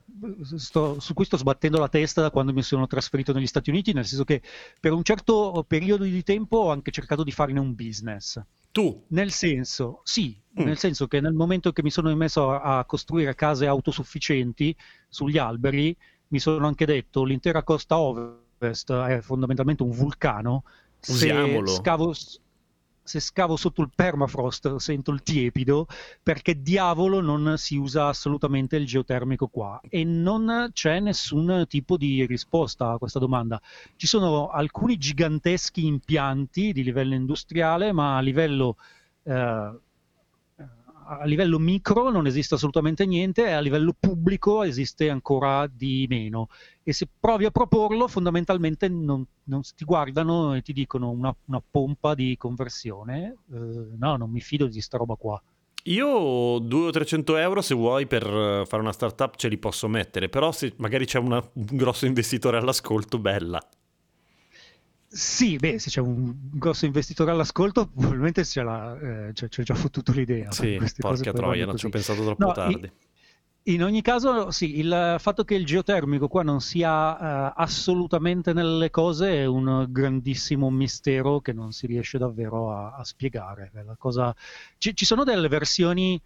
sto- 0.55 0.99
su 0.99 1.13
cui 1.15 1.25
sto 1.25 1.37
sbattendo 1.37 1.79
la 1.79 1.89
testa 1.89 2.21
da 2.21 2.29
quando 2.29 2.53
mi 2.53 2.61
sono 2.61 2.85
trasferito 2.85 3.33
negli 3.33 3.47
Stati 3.47 3.71
Uniti, 3.71 3.93
nel 3.93 4.05
senso 4.05 4.25
che 4.25 4.43
per 4.79 4.91
un 4.93 5.03
certo 5.03 5.65
periodo 5.67 6.03
di 6.03 6.21
tempo 6.23 6.57
ho 6.57 6.71
anche 6.71 6.91
cercato 6.91 7.23
di 7.23 7.31
farne 7.31 7.59
un 7.59 7.73
business. 7.73 8.39
Tu, 8.71 9.05
Nel 9.07 9.31
senso, 9.31 10.01
sì, 10.03 10.39
Mm. 10.59 10.63
nel 10.65 10.77
senso 10.77 11.07
che 11.07 11.19
nel 11.21 11.33
momento 11.33 11.71
che 11.71 11.81
mi 11.83 11.89
sono 11.89 12.13
messo 12.15 12.51
a, 12.51 12.77
a 12.79 12.85
costruire 12.85 13.33
case 13.33 13.65
autosufficienti 13.65 14.75
sugli 15.07 15.37
alberi, 15.39 15.95
mi 16.27 16.39
sono 16.39 16.67
anche 16.67 16.85
detto 16.85 17.23
l'intera 17.23 17.63
costa 17.63 17.97
ovest 17.97 18.91
è 18.93 19.21
fondamentalmente 19.21 19.81
un 19.83 19.91
vulcano. 19.91 20.63
Se 20.99 21.11
Usiamolo. 21.13 21.67
scavo, 21.67 22.13
se 23.09 23.19
scavo 23.19 23.55
sotto 23.55 23.81
il 23.81 23.89
permafrost 23.95 24.75
sento 24.75 25.09
il 25.09 25.23
tiepido, 25.23 25.87
perché 26.21 26.61
diavolo 26.61 27.21
non 27.21 27.57
si 27.57 27.75
usa 27.75 28.05
assolutamente 28.05 28.75
il 28.75 28.85
geotermico 28.85 29.47
qua 29.47 29.81
e 29.89 30.03
non 30.03 30.69
c'è 30.73 30.99
nessun 30.99 31.65
tipo 31.67 31.97
di 31.97 32.27
risposta 32.27 32.91
a 32.91 32.97
questa 32.99 33.17
domanda. 33.17 33.59
Ci 33.95 34.05
sono 34.05 34.49
alcuni 34.49 34.97
giganteschi 34.97 35.87
impianti 35.87 36.71
di 36.71 36.83
livello 36.83 37.15
industriale, 37.15 37.91
ma 37.93 38.17
a 38.17 38.21
livello, 38.21 38.77
eh, 39.23 39.79
a 41.11 41.25
livello 41.25 41.57
micro 41.59 42.09
non 42.11 42.27
esiste 42.27 42.53
assolutamente 42.55 43.05
niente 43.05 43.45
e 43.47 43.51
a 43.51 43.59
livello 43.59 43.95
pubblico 43.99 44.63
esiste 44.63 45.09
ancora 45.09 45.65
di 45.67 46.05
meno. 46.07 46.47
E 46.83 46.93
se 46.93 47.07
provi 47.19 47.45
a 47.45 47.51
proporlo, 47.51 48.07
fondamentalmente 48.07 48.87
non, 48.87 49.25
non 49.45 49.61
ti 49.75 49.85
guardano 49.85 50.55
e 50.55 50.61
ti 50.61 50.71
dicono 50.73 51.09
una, 51.09 51.35
una 51.45 51.61
pompa 51.67 52.13
di 52.13 52.35
conversione. 52.37 53.35
Eh, 53.51 53.95
no, 53.97 54.17
non 54.17 54.29
mi 54.29 54.39
fido 54.41 54.67
di 54.67 54.81
sta 54.81 54.97
roba 54.97 55.15
qua. 55.15 55.41
io 55.83 56.59
200 56.59 56.75
o 56.87 56.91
300 56.91 57.37
euro 57.37 57.61
se 57.61 57.73
vuoi 57.73 58.05
per 58.05 58.23
eh, 58.25 58.65
fare 58.67 58.81
una 58.81 58.91
startup 58.91 59.35
ce 59.35 59.47
li 59.47 59.57
posso 59.57 59.87
mettere, 59.87 60.29
però 60.29 60.51
se 60.51 60.73
magari 60.77 61.05
c'è 61.05 61.17
una- 61.19 61.37
un 61.53 61.65
grosso 61.71 62.05
investitore 62.05 62.57
all'ascolto, 62.57 63.17
bella. 63.17 63.59
Sì, 65.11 65.55
beh, 65.57 65.79
se 65.79 65.89
c'è 65.89 66.01
un 66.01 66.33
grosso 66.53 66.85
investitore 66.85 67.31
all'ascolto, 67.31 67.87
probabilmente 67.87 68.45
ce 68.45 68.61
l'ha, 68.61 69.27
eh, 69.27 69.33
c'è, 69.33 69.47
c'è 69.47 69.63
già 69.63 69.73
fottuto 69.73 70.11
l'idea. 70.11 70.51
Sì, 70.51 70.77
porca 70.99 71.31
troia, 71.33 71.65
non 71.65 71.77
ci 71.77 71.87
ho 71.87 71.89
pensato 71.89 72.23
troppo 72.23 72.45
No, 72.45 72.51
tardi. 72.53 72.85
i- 72.85 72.91
In 73.73 73.83
ogni 73.83 74.01
caso, 74.01 74.51
sì, 74.51 74.77
il 74.79 75.15
fatto 75.19 75.43
che 75.43 75.53
il 75.55 75.65
geotermico 75.65 76.27
qua 76.27 76.43
non 76.43 76.61
sia 76.61 77.49
eh, 77.49 77.53
assolutamente 77.57 78.53
nelle 78.53 78.89
cose 78.89 79.31
è 79.31 79.45
un 79.45 79.85
grandissimo 79.89 80.69
mistero 80.71 81.39
che 81.41 81.53
non 81.53 81.71
si 81.71 81.85
riesce 81.85 82.17
davvero 82.17 82.71
a, 82.71 82.95
a 82.95 83.03
spiegare. 83.03 83.69
La 83.73 83.95
cosa- 83.97 84.33
Ci, 84.77 84.95
ci 84.95 85.05
sono 85.05 85.23
delle 85.23 85.47
versioni 85.49 86.19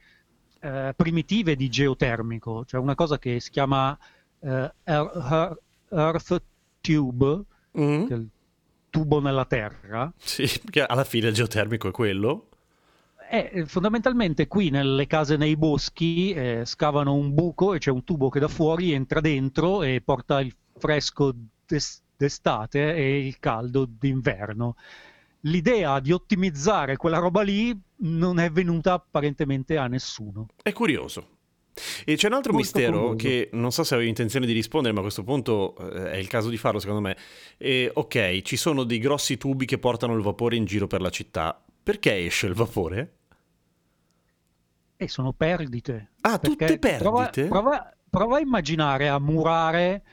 eh, 0.62 0.94
primitive 0.96 1.56
di 1.56 1.70
geotermico, 1.70 2.64
cioè 2.66 2.80
una 2.82 2.96
cosa 2.96 3.18
che 3.20 3.40
si 3.40 3.50
chiama 3.50 3.98
Ear- 4.40 5.58
Earth 5.90 6.44
Tube, 6.82 7.44
Mm? 7.76 8.06
che 8.06 8.26
tubo 8.94 9.20
nella 9.20 9.46
terra, 9.46 10.14
Sì, 10.18 10.44
perché 10.62 10.84
alla 10.84 11.04
fine 11.04 11.30
il 11.30 11.34
geotermico 11.34 11.88
è 11.88 11.92
quello. 11.92 12.50
Eh, 13.28 13.66
fondamentalmente 13.66 14.48
qui 14.48 14.70
nelle 14.70 15.08
case 15.08 15.36
nei 15.36 15.58
boschi 15.58 16.32
eh, 16.32 16.62
scavano 16.66 17.16
un 17.16 17.34
buco 17.34 17.74
e 17.74 17.80
c'è 17.80 17.90
un 17.90 18.04
tubo 18.04 18.30
che 18.30 18.40
da 18.40 18.48
fuori 18.48 18.92
entra 18.92 19.20
dentro 19.20 19.82
e 19.82 20.00
porta 20.06 20.40
il 20.42 20.56
fresco 20.78 21.34
d'es- 21.66 22.04
d'estate 22.16 22.94
e 22.96 23.26
il 23.26 23.40
caldo 23.40 23.86
d'inverno. 23.90 24.76
L'idea 25.46 26.00
di 26.00 26.12
ottimizzare 26.12 26.96
quella 26.96 27.18
roba 27.18 27.42
lì 27.42 27.76
non 28.02 28.38
è 28.38 28.52
venuta 28.52 28.94
apparentemente 28.94 29.76
a 29.78 29.88
nessuno. 29.88 30.50
È 30.62 30.72
curioso. 30.72 31.33
E 32.06 32.16
c'è 32.16 32.28
un 32.28 32.34
altro 32.34 32.54
Molto 32.54 32.56
mistero 32.56 33.16
curioso. 33.16 33.16
che 33.16 33.50
non 33.54 33.72
so 33.72 33.84
se 33.84 33.94
avevi 33.96 34.10
intenzione 34.10 34.46
di 34.46 34.54
rispondere, 34.54 34.94
ma 34.94 35.00
a 35.00 35.04
questo 35.04 35.24
punto 35.24 35.76
eh, 35.78 36.12
è 36.12 36.18
il 36.18 36.28
caso 36.28 36.50
di 36.50 36.58
farlo, 36.58 36.80
secondo 36.80 37.02
me. 37.02 37.18
E, 37.58 37.90
ok, 37.94 38.42
ci 38.44 38.58
sono 38.58 38.84
dei 38.84 39.00
grossi 39.00 39.38
tubi 39.38 39.66
che 39.66 39.80
portano 39.80 40.16
il 40.16 40.22
vapore 40.22 40.56
in 40.56 40.66
giro 40.66 40.88
per 40.88 41.02
la 41.02 41.10
città. 41.10 41.60
Perché 41.84 42.26
esce 42.26 42.48
il 42.48 42.54
vapore? 42.54 43.18
E 44.96 45.08
sono 45.08 45.34
perdite. 45.34 46.12
Ah, 46.22 46.38
tutte 46.40 46.66
Perché 46.66 46.98
prova- 46.98 47.24
perdite? 47.30 47.48
Prova, 47.48 47.94
prova 48.10 48.38
a 48.38 48.40
immaginare 48.40 49.10
a 49.10 49.20
murare 49.20 50.04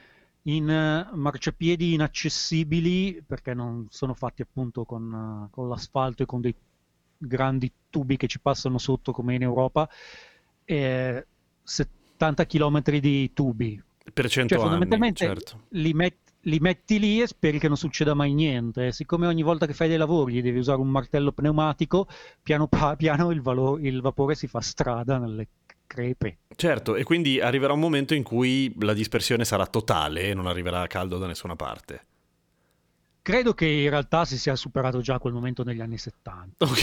in 0.44 0.68
eh, 0.68 1.08
marciapiedi 1.12 1.92
inaccessibili 1.92 3.22
perché 3.24 3.54
non 3.54 3.86
sono 3.90 4.14
fatti 4.14 4.42
appunto 4.42 4.84
con, 4.84 5.44
eh, 5.46 5.50
con 5.50 5.68
l'asfalto 5.68 6.22
e 6.22 6.26
con 6.26 6.40
dei 6.40 6.54
grandi 7.18 7.70
tubi 7.90 8.16
che 8.16 8.26
ci 8.26 8.40
passano 8.40 8.78
sotto 8.78 9.12
come 9.12 9.34
in 9.34 9.42
Europa. 9.42 9.88
eh, 10.64 11.26
70 11.70 12.46
km 12.46 12.82
di 12.98 13.32
tubi. 13.32 13.80
Per 14.12 14.28
cento 14.28 14.54
Cioè, 14.54 14.62
anni, 14.64 14.70
fondamentalmente 14.70 15.24
certo. 15.24 15.60
li, 15.70 15.92
met- 15.92 16.32
li 16.42 16.58
metti 16.58 16.98
lì 16.98 17.22
e 17.22 17.26
speri 17.28 17.58
che 17.60 17.68
non 17.68 17.76
succeda 17.76 18.14
mai 18.14 18.34
niente. 18.34 18.90
Siccome 18.92 19.26
ogni 19.26 19.42
volta 19.42 19.66
che 19.66 19.74
fai 19.74 19.88
dei 19.88 19.96
lavori 19.96 20.42
devi 20.42 20.58
usare 20.58 20.80
un 20.80 20.88
martello 20.88 21.30
pneumatico, 21.32 22.08
piano 22.42 22.66
pa- 22.66 22.96
piano 22.98 23.30
il, 23.30 23.40
valo- 23.40 23.78
il 23.78 24.00
vapore 24.00 24.34
si 24.34 24.48
fa 24.48 24.60
strada 24.60 25.18
nelle 25.18 25.46
crepe. 25.86 26.38
Certo, 26.56 26.96
e 26.96 27.04
quindi 27.04 27.40
arriverà 27.40 27.72
un 27.72 27.80
momento 27.80 28.14
in 28.14 28.22
cui 28.24 28.74
la 28.80 28.92
dispersione 28.94 29.44
sarà 29.44 29.66
totale 29.66 30.22
e 30.22 30.34
non 30.34 30.46
arriverà 30.46 30.86
caldo 30.88 31.18
da 31.18 31.26
nessuna 31.26 31.54
parte. 31.56 32.04
Credo 33.22 33.54
che 33.54 33.66
in 33.66 33.90
realtà 33.90 34.24
si 34.24 34.38
sia 34.38 34.56
superato 34.56 35.00
già 35.00 35.18
quel 35.18 35.32
momento 35.32 35.62
negli 35.62 35.80
anni 35.80 35.98
70. 35.98 36.64
Ok, 36.64 36.82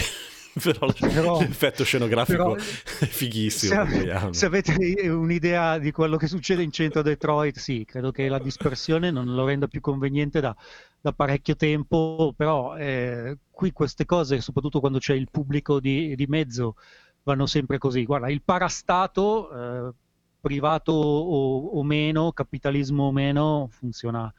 però, 0.61 0.91
Però- 0.99 1.39
l'effetto 1.39 1.83
scenografico 1.83 2.53
però- 2.53 2.55
è 2.55 3.05
fighissimo. 3.05 3.85
Se, 3.85 4.27
se 4.31 4.45
avete 4.45 5.07
un'idea 5.09 5.77
di 5.77 5.91
quello 5.91 6.17
che 6.17 6.27
succede 6.27 6.63
in 6.63 6.71
centro 6.71 6.99
a 6.99 7.03
Detroit, 7.03 7.57
sì, 7.57 7.85
credo 7.85 8.11
che 8.11 8.27
la 8.27 8.39
dispersione 8.39 9.11
non 9.11 9.33
lo 9.33 9.45
renda 9.45 9.67
più 9.67 9.81
conveniente 9.81 10.39
da, 10.39 10.55
da 10.99 11.13
parecchio 11.13 11.55
tempo, 11.55 12.33
però 12.35 12.75
eh, 12.75 13.37
qui 13.51 13.71
queste 13.71 14.05
cose, 14.05 14.41
soprattutto 14.41 14.79
quando 14.79 14.99
c'è 14.99 15.13
il 15.13 15.29
pubblico 15.31 15.79
di, 15.79 16.15
di 16.15 16.25
mezzo, 16.27 16.75
vanno 17.23 17.45
sempre 17.45 17.77
così. 17.77 18.05
Guarda, 18.05 18.29
il 18.29 18.41
parastato, 18.41 19.51
eh, 19.89 19.93
privato 20.39 20.91
o, 20.91 21.67
o 21.67 21.83
meno, 21.83 22.31
capitalismo 22.31 23.05
o 23.05 23.11
meno, 23.11 23.67
funziona 23.71 24.33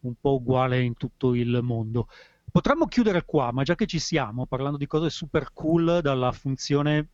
un 0.00 0.14
po' 0.18 0.34
uguale 0.34 0.80
in 0.82 0.94
tutto 0.94 1.34
il 1.34 1.60
mondo. 1.62 2.08
Potremmo 2.50 2.86
chiudere 2.86 3.24
qua, 3.24 3.52
ma 3.52 3.62
già 3.62 3.74
che 3.74 3.86
ci 3.86 3.98
siamo, 3.98 4.46
parlando 4.46 4.76
di 4.76 4.86
cose 4.86 5.10
super 5.10 5.52
cool, 5.52 6.00
dalla 6.02 6.32
funzione 6.32 7.08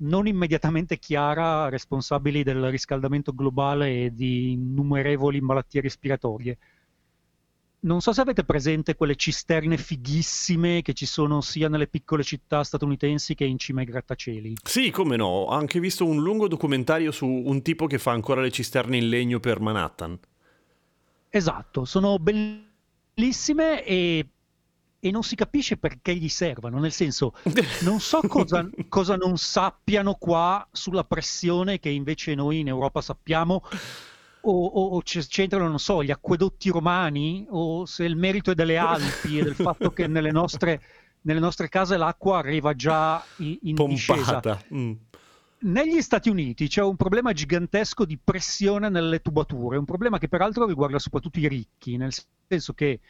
non 0.00 0.26
immediatamente 0.26 0.98
chiara, 0.98 1.68
responsabili 1.68 2.42
del 2.42 2.70
riscaldamento 2.70 3.34
globale 3.34 4.04
e 4.04 4.14
di 4.14 4.52
innumerevoli 4.52 5.40
malattie 5.40 5.80
respiratorie. 5.80 6.58
Non 7.82 8.00
so 8.02 8.12
se 8.12 8.20
avete 8.20 8.44
presente 8.44 8.94
quelle 8.94 9.16
cisterne 9.16 9.78
fighissime 9.78 10.82
che 10.82 10.92
ci 10.92 11.06
sono 11.06 11.40
sia 11.40 11.68
nelle 11.68 11.86
piccole 11.86 12.22
città 12.22 12.62
statunitensi 12.62 13.34
che 13.34 13.44
in 13.44 13.58
cima 13.58 13.80
ai 13.80 13.86
grattacieli. 13.86 14.56
Sì, 14.62 14.90
come 14.90 15.16
no, 15.16 15.26
ho 15.26 15.48
anche 15.48 15.80
visto 15.80 16.06
un 16.06 16.22
lungo 16.22 16.46
documentario 16.46 17.10
su 17.10 17.26
un 17.26 17.62
tipo 17.62 17.86
che 17.86 17.98
fa 17.98 18.12
ancora 18.12 18.42
le 18.42 18.50
cisterne 18.50 18.98
in 18.98 19.08
legno 19.08 19.40
per 19.40 19.60
Manhattan. 19.60 20.18
Esatto, 21.30 21.84
sono 21.86 22.18
bellissime 22.18 23.82
e, 23.84 24.28
e 25.02 25.10
non 25.10 25.22
si 25.22 25.34
capisce 25.34 25.78
perché 25.78 26.14
gli 26.14 26.28
servano, 26.28 26.78
nel 26.78 26.92
senso, 26.92 27.32
non 27.82 28.00
so 28.00 28.20
cosa, 28.28 28.68
cosa 28.88 29.16
non 29.16 29.38
sappiano 29.38 30.14
qua 30.14 30.66
sulla 30.70 31.04
pressione 31.04 31.80
che 31.80 31.88
invece 31.88 32.34
noi 32.34 32.60
in 32.60 32.68
Europa 32.68 33.00
sappiamo, 33.00 33.62
o, 34.42 34.66
o- 34.66 34.88
o 34.96 35.02
c'entrano, 35.02 35.68
non 35.68 35.78
so, 35.78 36.04
gli 36.04 36.10
acquedotti 36.10 36.68
romani, 36.68 37.46
o 37.48 37.86
se 37.86 38.04
il 38.04 38.16
merito 38.16 38.50
è 38.50 38.54
delle 38.54 38.76
Alpi 38.76 39.38
e 39.38 39.42
del 39.42 39.54
fatto 39.54 39.90
che 39.92 40.06
nelle 40.06 40.30
nostre, 40.30 40.82
nelle 41.22 41.40
nostre 41.40 41.70
case 41.70 41.96
l'acqua 41.96 42.38
arriva 42.38 42.74
già 42.74 43.24
in, 43.36 43.58
in 43.62 43.74
discesa. 43.86 44.40
Pompata. 44.40 44.62
Mm. 44.74 44.92
Negli 45.62 46.00
Stati 46.00 46.30
Uniti 46.30 46.68
c'è 46.68 46.82
un 46.82 46.96
problema 46.96 47.32
gigantesco 47.34 48.06
di 48.06 48.18
pressione 48.22 48.88
nelle 48.88 49.20
tubature, 49.20 49.76
un 49.76 49.84
problema 49.84 50.18
che 50.18 50.28
peraltro 50.28 50.66
riguarda 50.66 50.98
soprattutto 50.98 51.38
i 51.38 51.48
ricchi, 51.48 51.98
nel 51.98 52.14
senso 52.48 52.72
che 52.72 53.00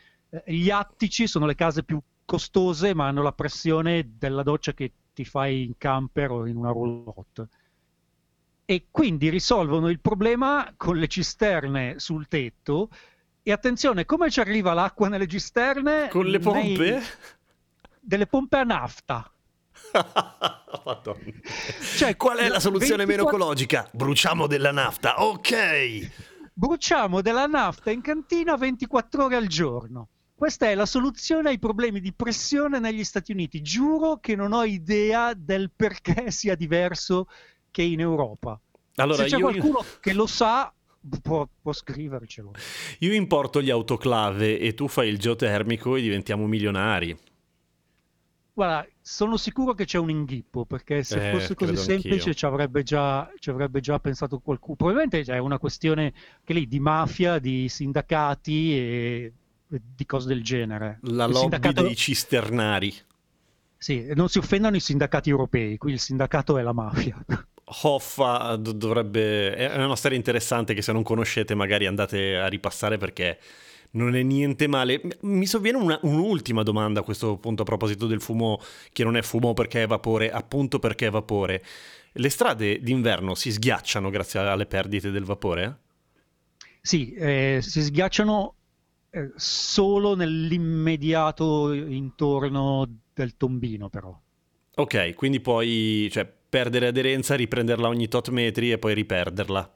gli 0.44 0.70
attici 0.70 1.26
sono 1.26 1.46
le 1.46 1.54
case 1.54 1.82
più 1.82 2.00
costose, 2.24 2.94
ma 2.94 3.08
hanno 3.08 3.22
la 3.22 3.32
pressione 3.32 4.12
della 4.16 4.42
doccia 4.42 4.72
che 4.72 4.92
ti 5.12 5.24
fai 5.24 5.64
in 5.64 5.76
camper 5.76 6.30
o 6.30 6.46
in 6.46 6.56
una 6.56 6.70
roulotte. 6.70 7.48
e 8.64 8.86
quindi 8.92 9.30
risolvono 9.30 9.88
il 9.88 9.98
problema 9.98 10.72
con 10.76 10.96
le 10.96 11.08
cisterne 11.08 11.98
sul 11.98 12.28
tetto. 12.28 12.88
E 13.42 13.50
attenzione, 13.50 14.04
come 14.04 14.30
ci 14.30 14.38
arriva 14.38 14.74
l'acqua 14.74 15.08
nelle 15.08 15.26
cisterne? 15.26 16.08
Con 16.08 16.26
le 16.26 16.38
pompe? 16.38 16.90
Nei... 16.90 17.02
Delle 17.98 18.28
pompe 18.28 18.58
a 18.58 18.62
nafta. 18.62 19.28
cioè, 21.96 22.16
Qual 22.16 22.38
è 22.38 22.48
la 22.48 22.60
soluzione 22.60 23.04
24... 23.04 23.06
meno 23.06 23.28
ecologica? 23.28 23.88
Bruciamo 23.92 24.46
della 24.46 24.70
nafta, 24.70 25.24
ok! 25.24 26.10
Bruciamo 26.52 27.22
della 27.22 27.46
nafta 27.46 27.90
in 27.90 28.02
cantina 28.02 28.56
24 28.56 29.24
ore 29.24 29.34
al 29.34 29.48
giorno. 29.48 30.10
Questa 30.40 30.70
è 30.70 30.74
la 30.74 30.86
soluzione 30.86 31.50
ai 31.50 31.58
problemi 31.58 32.00
di 32.00 32.14
pressione 32.14 32.78
negli 32.78 33.04
Stati 33.04 33.30
Uniti. 33.30 33.60
Giuro 33.60 34.20
che 34.20 34.34
non 34.34 34.54
ho 34.54 34.64
idea 34.64 35.34
del 35.34 35.70
perché 35.70 36.30
sia 36.30 36.54
diverso 36.54 37.28
che 37.70 37.82
in 37.82 38.00
Europa. 38.00 38.58
Allora, 38.94 39.24
Se 39.24 39.28
c'è 39.28 39.36
io... 39.36 39.42
qualcuno 39.42 39.84
che 40.00 40.14
lo 40.14 40.26
sa, 40.26 40.72
può, 41.20 41.46
può, 41.60 41.74
scrivercelo. 41.74 42.52
Io 43.00 43.12
importo 43.12 43.60
gli 43.60 43.68
autoclave 43.68 44.58
e 44.58 44.72
tu 44.72 44.88
fai 44.88 45.10
il 45.10 45.18
geotermico 45.18 45.94
e 45.96 46.00
diventiamo 46.00 46.46
milionari. 46.46 47.14
Guarda, 48.54 48.88
sono 49.02 49.36
sicuro 49.36 49.74
che 49.74 49.84
c'è 49.84 49.98
un 49.98 50.08
inghippo, 50.08 50.64
perché 50.64 51.02
se 51.02 51.28
eh, 51.28 51.32
fosse 51.32 51.54
così 51.54 51.76
semplice 51.76 52.34
ci 52.34 52.46
avrebbe, 52.46 52.82
già, 52.82 53.30
ci 53.38 53.50
avrebbe, 53.50 53.80
già, 53.80 54.00
pensato 54.00 54.38
qualcuno. 54.38 54.76
Probabilmente 54.76 55.20
è 55.20 55.36
una 55.36 55.58
questione 55.58 56.14
che 56.42 56.54
lì 56.54 56.66
di 56.66 56.80
mafia, 56.80 57.38
di 57.38 57.68
sindacati 57.68 58.74
e 58.74 59.32
di 59.70 60.06
cose 60.06 60.28
del 60.28 60.42
genere. 60.42 60.98
La 61.02 61.24
il 61.24 61.32
lobby 61.32 61.40
sindacato... 61.40 61.82
dei 61.82 61.96
cisternari. 61.96 62.94
Sì, 63.76 64.10
non 64.14 64.28
si 64.28 64.38
offendano 64.38 64.76
i 64.76 64.80
sindacati 64.80 65.30
europei, 65.30 65.78
qui 65.78 65.92
il 65.92 66.00
sindacato 66.00 66.58
è 66.58 66.62
la 66.62 66.72
mafia. 66.72 67.24
Hoffa 67.82 68.56
dovrebbe... 68.56 69.54
È 69.54 69.82
una 69.82 69.96
storia 69.96 70.18
interessante 70.18 70.74
che 70.74 70.82
se 70.82 70.92
non 70.92 71.02
conoscete 71.02 71.54
magari 71.54 71.86
andate 71.86 72.36
a 72.36 72.48
ripassare 72.48 72.98
perché 72.98 73.38
non 73.92 74.14
è 74.14 74.22
niente 74.22 74.66
male. 74.66 75.00
Mi 75.22 75.46
sovviene 75.46 75.78
una, 75.78 75.98
un'ultima 76.02 76.62
domanda 76.62 77.00
a 77.00 77.02
questo 77.02 77.38
punto 77.38 77.62
a 77.62 77.64
proposito 77.64 78.06
del 78.06 78.20
fumo, 78.20 78.60
che 78.92 79.04
non 79.04 79.16
è 79.16 79.22
fumo 79.22 79.54
perché 79.54 79.84
è 79.84 79.86
vapore, 79.86 80.30
appunto 80.30 80.78
perché 80.78 81.06
è 81.06 81.10
vapore. 81.10 81.62
Le 82.12 82.28
strade 82.28 82.80
d'inverno 82.80 83.34
si 83.34 83.52
sghiacciano 83.52 84.10
grazie 84.10 84.40
alle 84.40 84.66
perdite 84.66 85.10
del 85.10 85.24
vapore? 85.24 85.78
Sì, 86.82 87.12
eh, 87.14 87.60
si 87.62 87.82
sghiacciano 87.82 88.54
eh, 89.10 89.32
solo 89.34 90.14
nell'immediato 90.14 91.72
intorno 91.72 92.88
del 93.12 93.36
tombino 93.36 93.88
però. 93.88 94.18
Ok, 94.76 95.14
quindi 95.14 95.40
puoi 95.40 96.08
cioè, 96.10 96.24
perdere 96.26 96.86
aderenza, 96.86 97.34
riprenderla 97.34 97.88
ogni 97.88 98.08
tot 98.08 98.28
metri 98.30 98.70
e 98.70 98.78
poi 98.78 98.94
riperderla. 98.94 99.74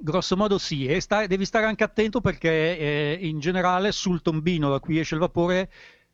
Grosso 0.00 0.36
modo 0.36 0.58
sì, 0.58 0.86
e 0.86 1.00
sta, 1.00 1.26
devi 1.26 1.44
stare 1.44 1.66
anche 1.66 1.82
attento 1.82 2.20
perché 2.20 2.78
eh, 2.78 3.18
in 3.20 3.40
generale 3.40 3.90
sul 3.90 4.22
tombino 4.22 4.70
da 4.70 4.78
cui 4.78 4.98
esce 4.98 5.14
il 5.14 5.20
vapore 5.20 5.70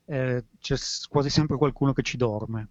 eh, 0.06 0.44
c'è 0.58 0.76
quasi 1.08 1.28
sempre 1.28 1.58
qualcuno 1.58 1.92
che 1.92 2.02
ci 2.02 2.16
dorme. 2.16 2.68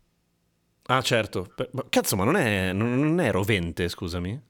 Ah 0.87 1.01
certo, 1.01 1.53
cazzo 1.89 2.15
ma 2.15 2.23
non 2.25 2.35
è, 2.35 2.73
non 2.73 3.19
è 3.19 3.31
rovente 3.31 3.87
scusami? 3.87 4.41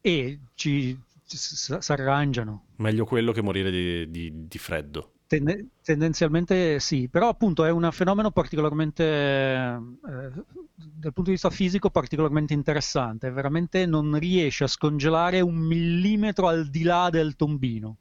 E 0.00 0.40
ci, 0.54 0.98
si 1.36 1.92
arrangiano. 1.92 2.66
Meglio 2.76 3.04
quello 3.04 3.32
che 3.32 3.42
morire 3.42 3.70
di, 3.70 4.10
di, 4.10 4.46
di 4.48 4.58
freddo. 4.58 5.12
Tende- 5.26 5.68
tendenzialmente 5.82 6.78
sì, 6.78 7.08
però 7.08 7.28
appunto 7.28 7.64
è 7.64 7.70
un 7.70 7.88
fenomeno 7.90 8.30
particolarmente, 8.30 9.02
eh, 9.04 9.78
dal 10.00 11.12
punto 11.12 11.22
di 11.22 11.30
vista 11.30 11.48
fisico, 11.48 11.88
particolarmente 11.88 12.52
interessante. 12.52 13.30
Veramente 13.30 13.86
non 13.86 14.18
riesce 14.18 14.64
a 14.64 14.68
scongelare 14.68 15.40
un 15.40 15.56
millimetro 15.56 16.48
al 16.48 16.68
di 16.68 16.82
là 16.82 17.08
del 17.10 17.34
tombino. 17.36 17.96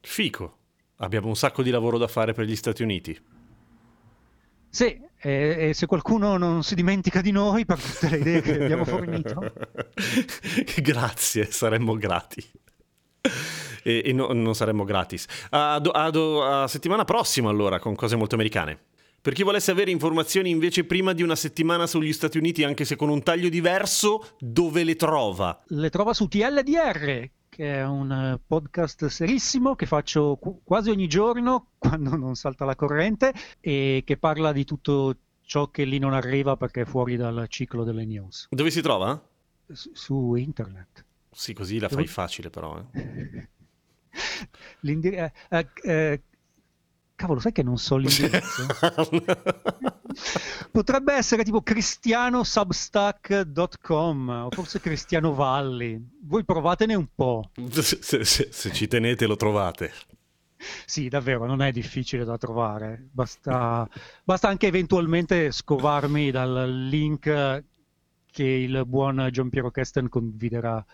Fico. 0.00 0.56
Abbiamo 0.96 1.28
un 1.28 1.36
sacco 1.36 1.62
di 1.62 1.70
lavoro 1.70 1.96
da 1.96 2.08
fare 2.08 2.32
per 2.34 2.44
gli 2.44 2.56
Stati 2.56 2.82
Uniti. 2.82 3.18
Sì, 4.68 5.00
e, 5.20 5.68
e, 5.68 5.74
se 5.74 5.86
qualcuno 5.86 6.36
non 6.36 6.62
si 6.62 6.74
dimentica 6.74 7.20
di 7.20 7.30
noi 7.30 7.64
per 7.64 7.80
tutte 7.80 8.10
le 8.10 8.18
idee 8.18 8.40
che 8.40 8.62
abbiamo 8.62 8.84
fornito. 8.86 9.52
Grazie, 10.80 11.50
saremmo 11.50 11.94
grati 11.94 12.44
e, 13.82 14.02
e 14.04 14.12
no, 14.12 14.28
non 14.32 14.54
saremmo 14.54 14.84
gratis. 14.84 15.26
A, 15.50 15.76
a, 15.76 16.62
a 16.62 16.66
settimana 16.68 17.04
prossima 17.04 17.48
allora 17.48 17.78
con 17.78 17.94
cose 17.94 18.16
molto 18.16 18.34
americane. 18.34 18.78
Per 19.20 19.32
chi 19.32 19.42
volesse 19.42 19.72
avere 19.72 19.90
informazioni 19.90 20.50
invece 20.50 20.84
prima 20.84 21.12
di 21.12 21.22
una 21.22 21.34
settimana 21.34 21.86
sugli 21.86 22.12
Stati 22.12 22.38
Uniti, 22.38 22.62
anche 22.62 22.84
se 22.84 22.96
con 22.96 23.08
un 23.08 23.22
taglio 23.22 23.48
diverso, 23.48 24.36
dove 24.38 24.84
le 24.84 24.94
trova? 24.94 25.60
Le 25.66 25.90
trova 25.90 26.14
su 26.14 26.28
TLDR, 26.28 27.28
che 27.58 27.74
è 27.74 27.84
un 27.84 28.12
eh, 28.12 28.40
podcast 28.46 29.06
serissimo 29.06 29.74
che 29.74 29.84
faccio 29.84 30.38
quasi 30.62 30.90
ogni 30.90 31.08
giorno 31.08 31.70
quando 31.76 32.14
non 32.14 32.36
salta 32.36 32.64
la 32.64 32.76
corrente 32.76 33.34
e 33.58 34.04
che 34.06 34.16
parla 34.16 34.52
di 34.52 34.64
tutto 34.64 35.16
ciò 35.42 35.68
che 35.68 35.82
lì 35.82 35.98
non 35.98 36.12
arriva 36.12 36.56
perché 36.56 36.82
è 36.82 36.84
fuori 36.84 37.16
dal 37.16 37.46
ciclo 37.48 37.82
delle 37.82 38.04
news. 38.04 38.46
Dove 38.50 38.70
si 38.70 38.80
trova? 38.80 39.20
Su, 39.72 39.90
su 39.92 40.34
internet. 40.36 41.04
Sì, 41.32 41.52
così 41.52 41.80
la 41.80 41.88
fai 41.88 42.06
facile 42.06 42.48
però. 42.48 42.80
Eh. 42.92 43.48
L'indire- 44.80 45.32
eh, 45.48 45.68
eh, 45.82 46.22
cavolo, 47.18 47.40
sai 47.40 47.52
che 47.52 47.64
non 47.64 47.78
so 47.78 47.96
l'indirizzo? 47.96 48.66
Potrebbe 50.70 51.14
essere 51.14 51.42
tipo 51.42 51.60
cristianosubstack.com 51.60 54.28
o 54.28 54.50
forse 54.52 54.78
Cristiano 54.80 55.34
Valli. 55.34 56.00
Voi 56.22 56.44
provatene 56.44 56.94
un 56.94 57.08
po'. 57.12 57.50
Se, 57.70 57.98
se, 58.02 58.22
se 58.24 58.72
ci 58.72 58.86
tenete 58.86 59.26
lo 59.26 59.34
trovate. 59.34 59.92
Sì, 60.86 61.08
davvero, 61.08 61.44
non 61.46 61.60
è 61.60 61.72
difficile 61.72 62.22
da 62.24 62.38
trovare. 62.38 63.08
Basta, 63.10 63.88
basta 64.24 64.46
anche 64.48 64.68
eventualmente 64.68 65.50
scovarmi 65.50 66.30
dal 66.30 66.86
link 66.88 67.64
che 68.30 68.44
il 68.44 68.84
buon 68.86 69.28
Gian 69.32 69.48
Piero 69.48 69.70
Kesten 69.70 70.08
condividerà 70.08 70.84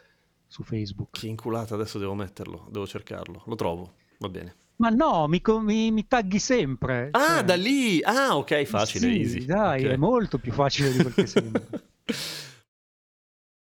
su 0.47 0.63
Facebook. 0.63 1.19
Che 1.19 1.27
inculata, 1.27 1.75
adesso 1.75 1.99
devo 1.99 2.15
metterlo, 2.15 2.67
devo 2.71 2.87
cercarlo. 2.87 3.43
Lo 3.47 3.55
trovo, 3.55 3.95
va 4.19 4.29
bene. 4.29 4.55
Ma 4.77 4.89
no, 4.89 5.29
mi, 5.29 5.41
mi, 5.61 5.91
mi 5.91 6.07
tagli 6.07 6.39
sempre. 6.39 7.09
Ah, 7.13 7.37
cioè... 7.37 7.45
da 7.45 7.55
lì! 7.55 8.01
Ah, 8.03 8.37
ok, 8.37 8.65
facile, 8.65 9.09
sì, 9.09 9.21
easy. 9.21 9.45
Dai, 9.45 9.83
okay. 9.83 9.95
è 9.95 9.97
molto 9.97 10.39
più 10.39 10.53
facile 10.53 10.91
di 10.91 10.99
quel 10.99 11.15
che 11.15 11.27
sembra. 11.27 11.63